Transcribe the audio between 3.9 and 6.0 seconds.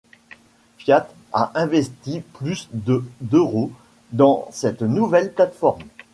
dans cette nouvelle plate-forme.